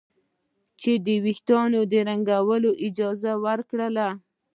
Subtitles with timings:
[0.81, 1.59] چې د ویښتو
[1.91, 4.07] د رنګولو اجازه ورکړي.